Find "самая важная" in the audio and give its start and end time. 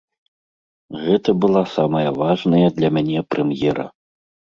1.77-2.67